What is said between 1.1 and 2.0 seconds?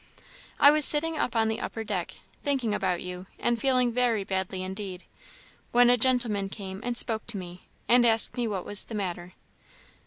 up on the upper